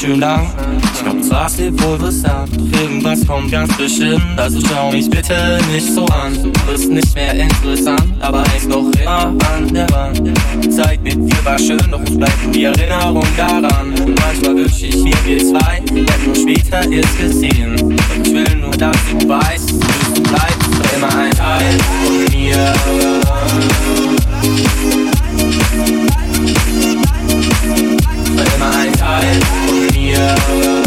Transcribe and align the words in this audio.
schön 0.00 0.18
lang. 0.18 0.48
Ich 0.94 1.02
glaub, 1.02 1.30
war's 1.30 1.56
dir 1.56 1.72
wohl 1.82 1.98
versagt. 1.98 2.52
Doch 2.56 2.80
irgendwas 2.80 3.26
kommt 3.26 3.50
ganz 3.50 3.76
bestimmt, 3.76 4.22
also 4.36 4.58
schau 4.66 4.90
mich 4.90 5.10
bitte 5.10 5.58
nicht 5.70 5.94
so 5.94 6.06
an. 6.06 6.32
Du 6.42 6.50
bist 6.72 6.90
nicht 6.90 7.14
mehr 7.14 7.34
interessant, 7.34 8.14
aber 8.20 8.42
hängst 8.44 8.68
noch 8.68 8.90
immer 8.98 9.26
an 9.54 9.72
der 9.72 9.90
Wand. 9.90 10.22
Die 10.62 10.70
Zeit 10.70 11.02
mit 11.02 11.16
dir 11.16 11.44
war 11.44 11.58
schön, 11.58 11.80
doch 11.90 12.00
es 12.02 12.16
bleibt 12.16 12.44
nur 12.44 12.52
die 12.52 12.64
Erinnerung 12.64 13.26
daran. 13.36 13.92
Und 13.92 14.18
manchmal 14.18 14.56
wünsch 14.56 14.82
ich 14.82 14.96
mir, 14.96 15.16
wir 15.26 15.38
zwei 15.38 15.82
hätten 15.82 16.24
nur 16.24 16.34
später 16.34 16.90
erst 16.90 17.18
gesehen. 17.18 17.76
Doch 17.76 18.24
ich 18.24 18.32
will 18.32 18.56
nur, 18.56 18.70
dass 18.70 18.96
du 19.10 19.28
weißt, 19.28 19.70
du 20.14 20.22
bleibst 20.22 20.70
immer 20.96 21.14
ein 21.14 21.30
Teil 21.32 21.78
von 22.00 22.38
mir. 22.38 22.72
Für 28.36 28.56
immer 28.56 28.76
ein 28.78 28.92
Teil 28.94 29.59
von 30.28 30.79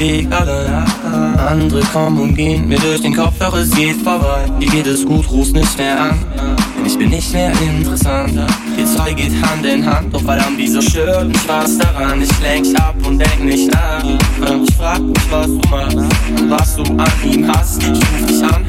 Weg 0.00 0.28
alle. 0.30 0.82
Andere 1.46 1.82
kommen 1.92 2.18
und 2.20 2.34
gehen 2.34 2.66
mir 2.66 2.78
durch 2.78 3.02
den 3.02 3.14
Kopf, 3.14 3.34
doch 3.38 3.54
es 3.54 3.70
geht 3.70 3.96
vorbei. 3.96 4.46
Hier 4.58 4.70
geht 4.70 4.86
es 4.86 5.04
gut, 5.04 5.30
ruf's 5.30 5.52
nicht 5.52 5.76
mehr 5.76 6.00
an. 6.00 6.24
Ich 6.86 6.96
bin 6.96 7.10
nicht 7.10 7.30
mehr 7.34 7.52
interessant. 7.60 8.32
Wir 8.76 8.86
zwei 8.86 9.12
geht 9.12 9.32
Hand 9.42 9.66
in 9.66 9.84
Hand, 9.84 10.14
doch 10.14 10.22
verdammt, 10.22 10.56
wieso 10.56 10.80
stört 10.80 11.28
mich 11.28 11.46
was 11.46 11.76
daran? 11.76 12.22
Ich 12.22 12.40
lenk 12.40 12.66
ab 12.80 12.94
und 13.06 13.18
denk 13.18 13.44
nicht 13.44 13.70
nach. 13.70 14.02
Ich 14.02 14.74
frag 14.74 15.02
mich, 15.02 15.30
was 15.30 15.46
du 15.46 15.60
machst 15.68 15.96
und 15.96 16.50
was 16.50 16.76
du 16.76 16.82
an 16.82 17.12
ihm 17.30 17.46
hast. 17.48 17.82
Ich 17.82 17.88
ruf 17.90 18.26
dich 18.26 18.42
an 18.42 18.64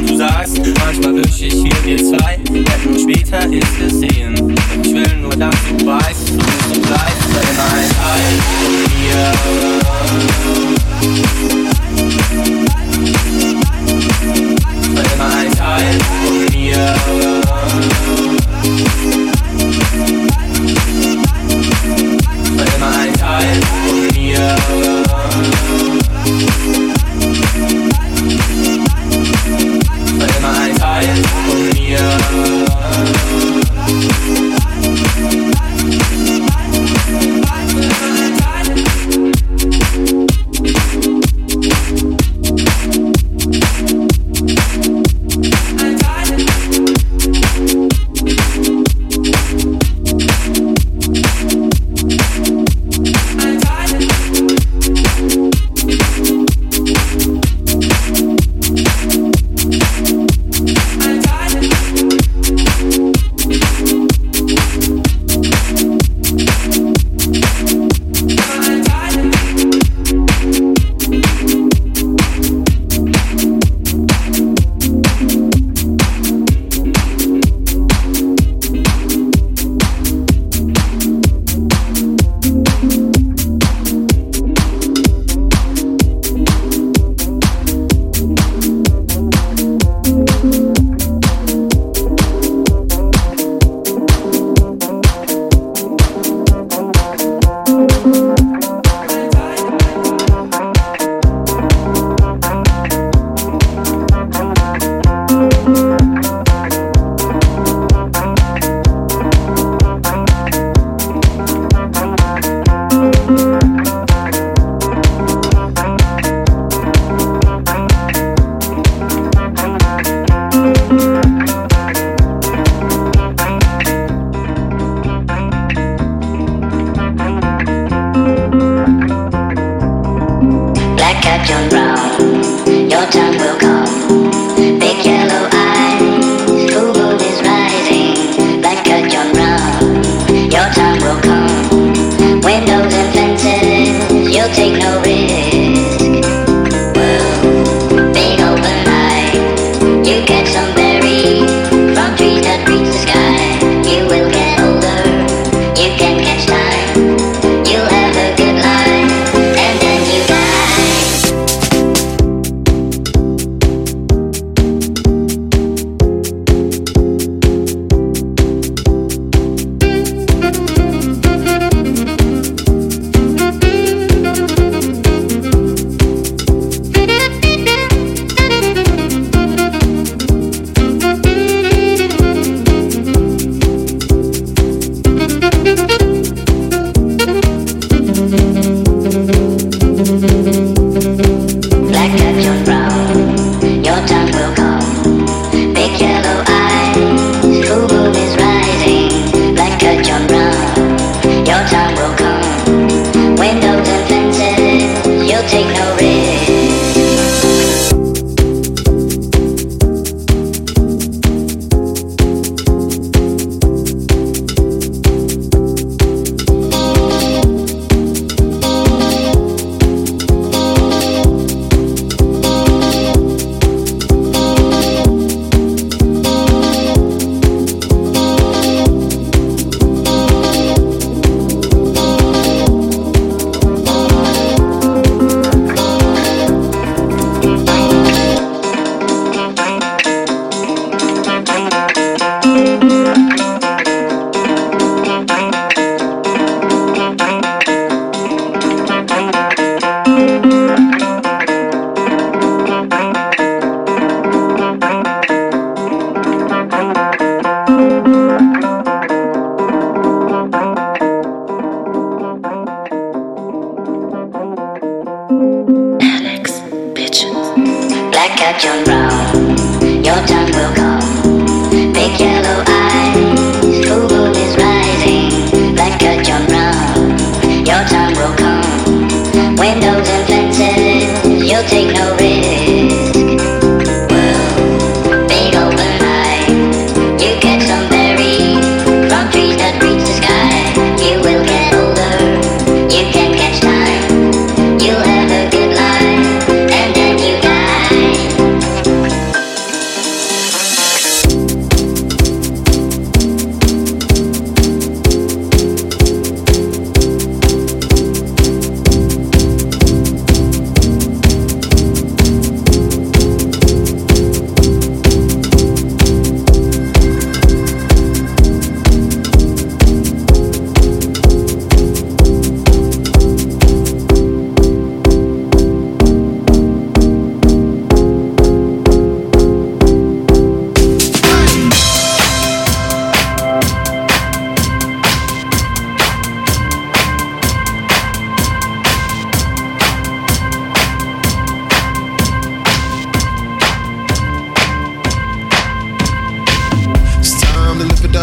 und 0.00 0.10
du 0.10 0.16
sagst, 0.18 0.60
manchmal 0.84 1.14
wünsch 1.14 1.40
ich 1.40 1.62
mir, 1.62 1.84
wir 1.84 1.96
zwei 1.96 2.38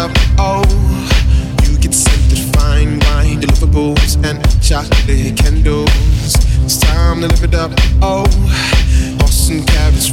up. 0.02 0.10
Oh, 0.36 0.64
you 1.62 1.78
get 1.78 1.94
scented 1.94 2.42
fine 2.56 2.98
wine, 3.06 3.40
deliverables, 3.40 4.18
and 4.26 4.38
chocolate 4.60 5.36
candles. 5.38 5.90
It's 6.64 6.78
time 6.78 7.20
to 7.20 7.28
live 7.28 7.44
it 7.44 7.54
up. 7.54 7.70
Oh, 8.02 8.26
horse 9.20 9.50
and 9.50 9.62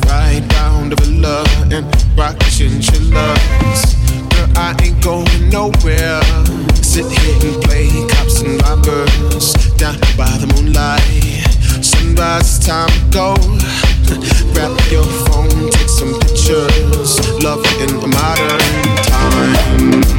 ride 0.05 0.47
down 0.49 0.89
the 0.89 0.95
villa 1.01 1.43
and 1.73 1.85
rock 2.15 2.37
chinchillas. 2.53 3.81
Girl, 4.29 4.49
I 4.57 4.77
ain't 4.83 5.01
going 5.03 5.49
nowhere. 5.49 6.21
Sit 6.83 7.09
here 7.09 7.49
and 7.49 7.63
play 7.63 7.89
cops 8.13 8.41
and 8.41 8.61
robbers 8.61 9.53
down 9.77 9.97
by 10.15 10.29
the 10.37 10.47
moonlight. 10.53 11.49
Sunrise 11.83 12.59
time 12.59 12.89
to 12.89 13.09
go. 13.09 13.33
Grab 14.53 14.77
your 14.91 15.05
phone, 15.25 15.71
take 15.71 15.89
some 15.89 16.13
pictures. 16.19 17.17
Love 17.43 17.65
in 17.81 17.89
a 17.89 18.07
modern 18.07 18.89
time. 19.05 19.68
Thank 19.91 20.13
you. 20.13 20.18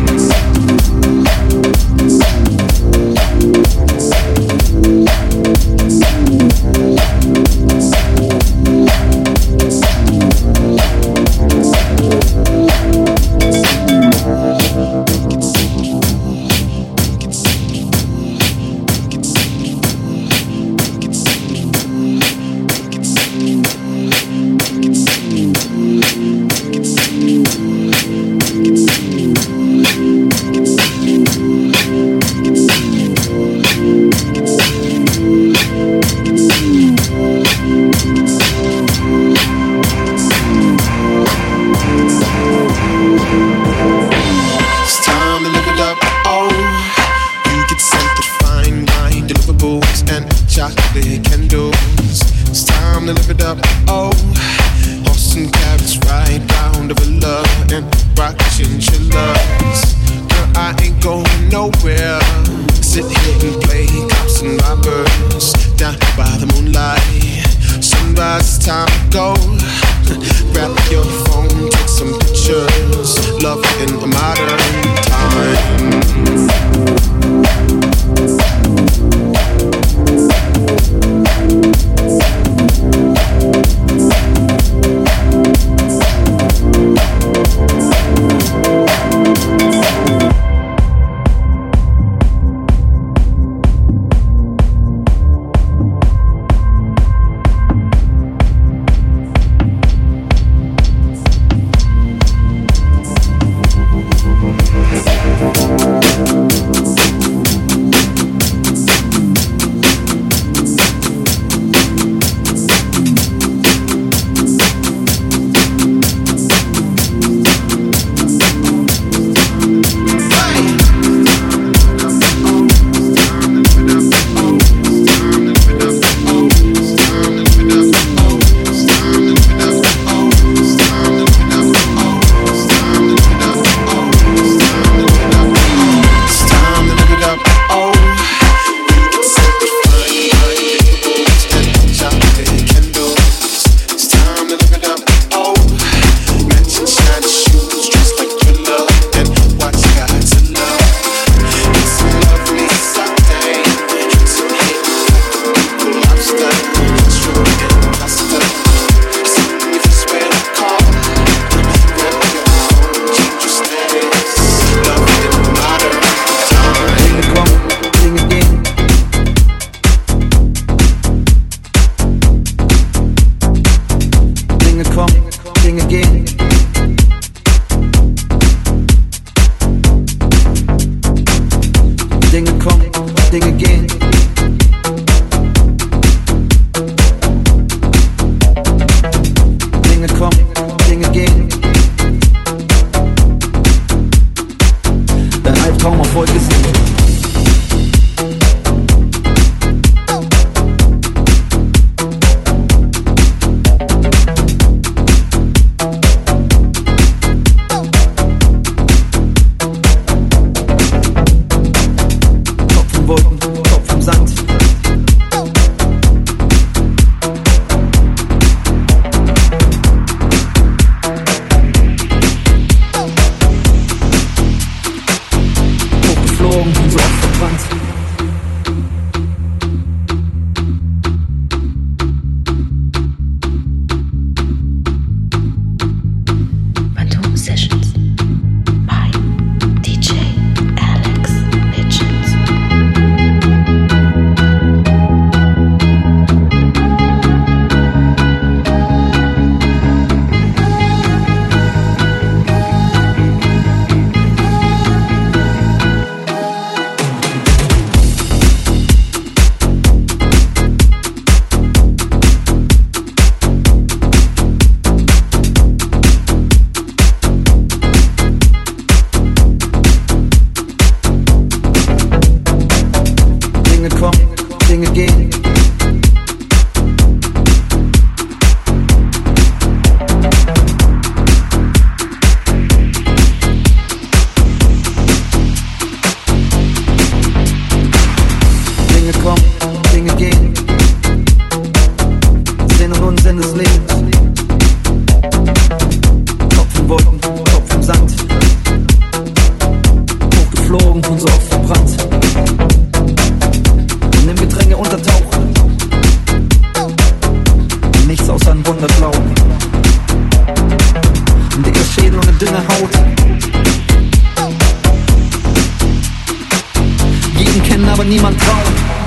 aber 318.01 318.09
niemand 318.09 318.41
trauen. 318.41 319.00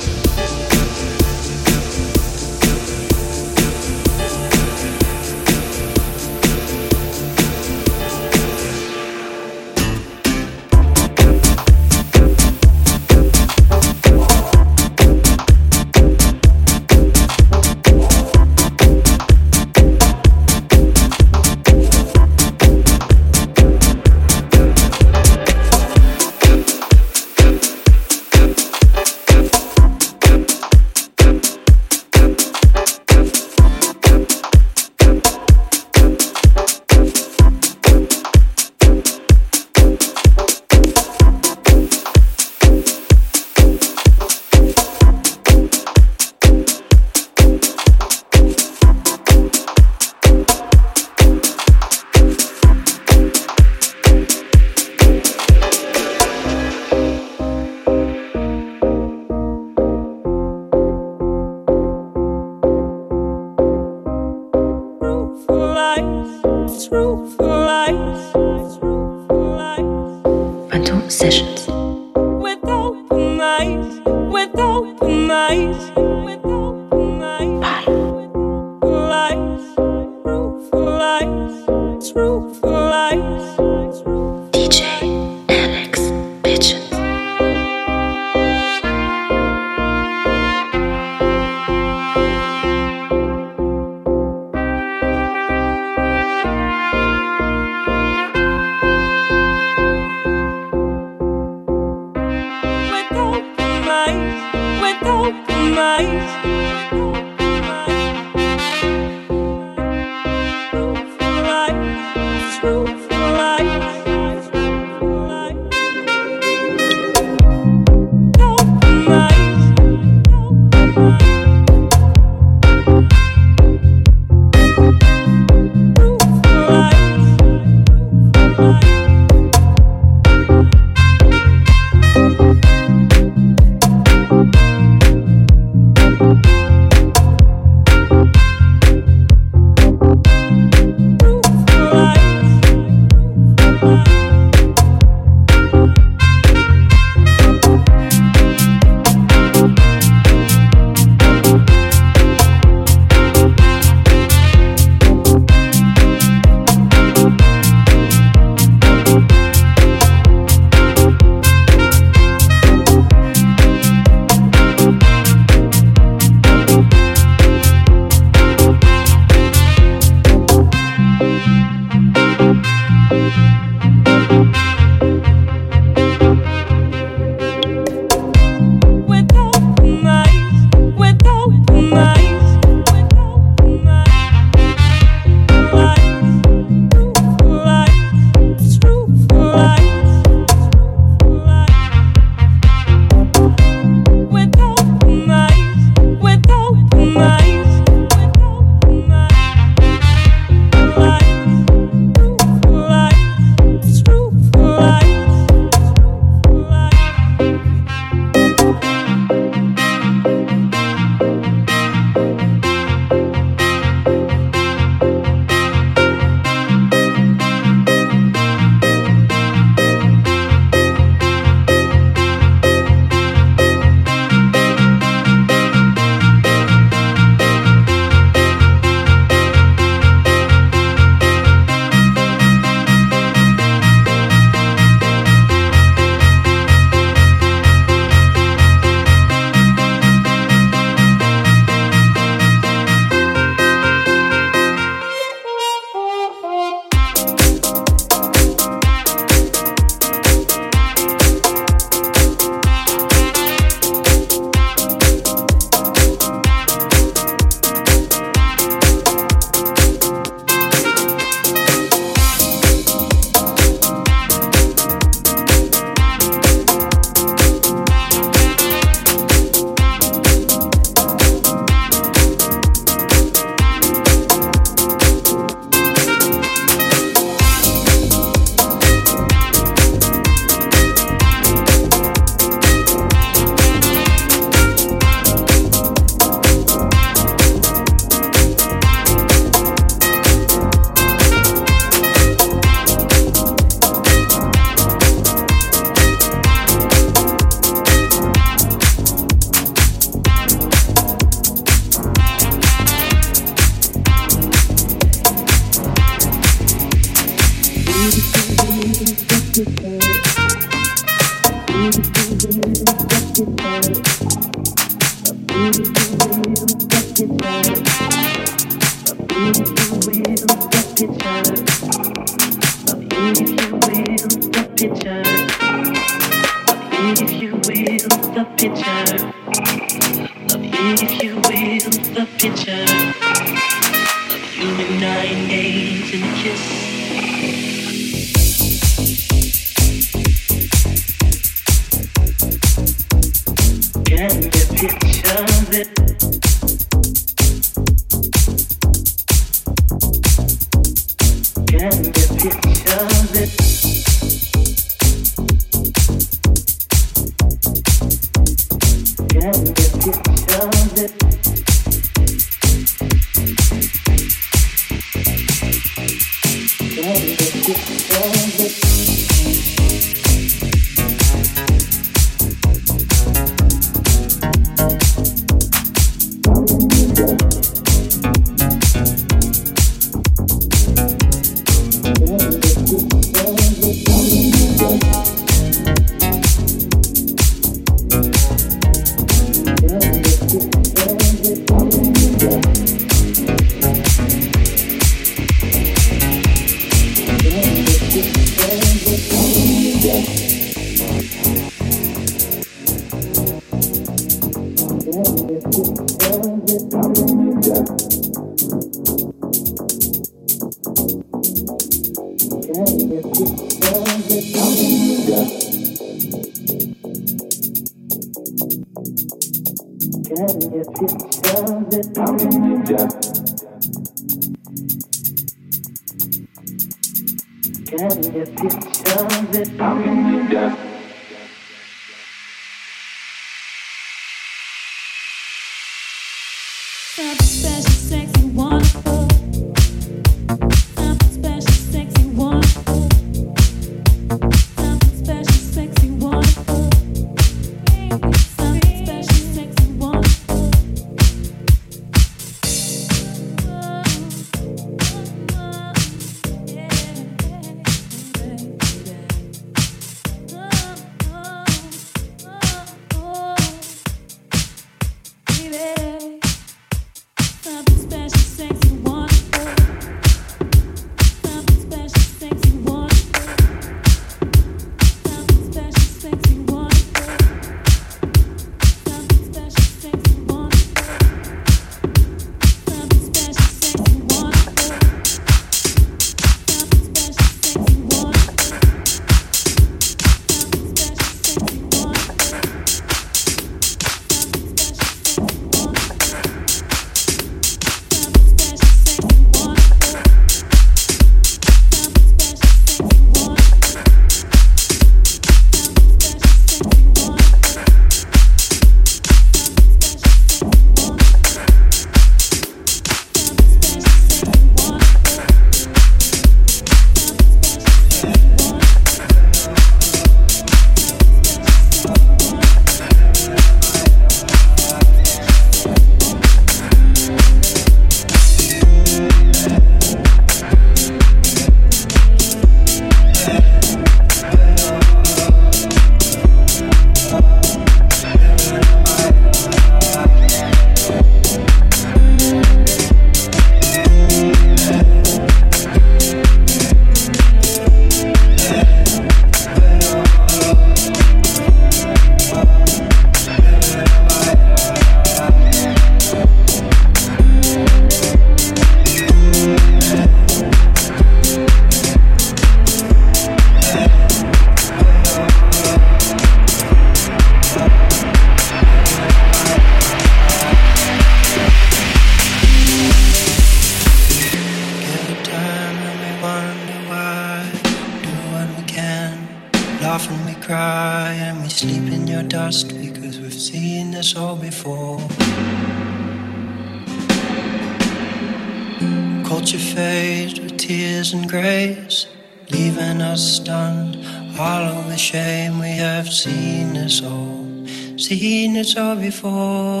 Before. 599.40 600.00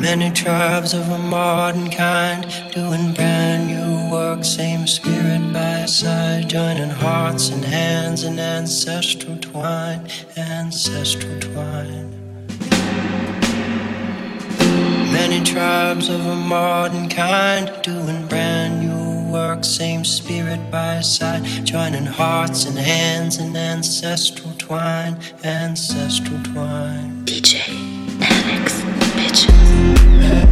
Many 0.00 0.30
tribes 0.30 0.94
of 0.94 1.08
a 1.10 1.18
modern 1.18 1.90
kind 1.90 2.46
doing 2.72 3.12
brand 3.12 3.66
new 3.66 4.10
work, 4.10 4.44
same 4.44 4.86
spirit 4.86 5.52
by 5.52 5.84
side, 5.86 6.48
joining 6.48 6.90
hearts 6.90 7.50
and 7.50 7.64
hands 7.64 8.24
in 8.24 8.38
ancestral 8.38 9.36
twine, 9.38 10.08
ancestral 10.36 11.38
twine. 11.40 12.14
Many 15.12 15.42
tribes 15.44 16.08
of 16.08 16.24
a 16.24 16.36
modern 16.36 17.08
kind 17.08 17.70
doing 17.82 18.26
brand 18.28 18.80
new 18.80 19.30
work, 19.32 19.64
same 19.64 20.04
spirit 20.04 20.70
by 20.70 21.00
side, 21.00 21.44
joining 21.66 22.06
hearts 22.06 22.64
and 22.64 22.78
hands 22.78 23.38
in 23.38 23.54
ancestral 23.56 24.52
twine, 24.68 25.16
ancestral 25.44 26.38
twine. 26.42 27.24
DJ 27.24 27.56
Alex 28.20 28.82
Pitchens. 29.16 30.47